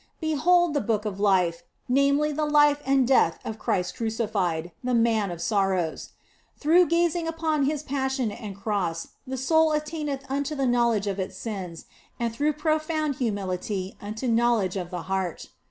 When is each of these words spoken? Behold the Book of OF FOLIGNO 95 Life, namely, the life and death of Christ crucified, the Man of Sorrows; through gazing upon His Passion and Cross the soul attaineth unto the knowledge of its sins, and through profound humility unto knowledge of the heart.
Behold 0.19 0.73
the 0.73 0.81
Book 0.81 1.05
of 1.05 1.13
OF 1.13 1.17
FOLIGNO 1.17 1.37
95 1.37 1.59
Life, 1.59 1.63
namely, 1.87 2.31
the 2.31 2.45
life 2.45 2.81
and 2.87 3.07
death 3.07 3.37
of 3.45 3.59
Christ 3.59 3.95
crucified, 3.97 4.71
the 4.83 4.95
Man 4.95 5.29
of 5.29 5.39
Sorrows; 5.43 6.09
through 6.57 6.87
gazing 6.87 7.27
upon 7.27 7.65
His 7.65 7.83
Passion 7.83 8.31
and 8.31 8.55
Cross 8.59 9.09
the 9.27 9.37
soul 9.37 9.73
attaineth 9.73 10.25
unto 10.27 10.55
the 10.55 10.65
knowledge 10.65 11.05
of 11.05 11.19
its 11.19 11.37
sins, 11.37 11.85
and 12.19 12.33
through 12.33 12.53
profound 12.53 13.17
humility 13.17 13.95
unto 14.01 14.27
knowledge 14.27 14.75
of 14.75 14.89
the 14.89 15.03
heart. 15.03 15.49